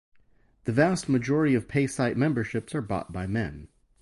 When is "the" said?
0.63-0.71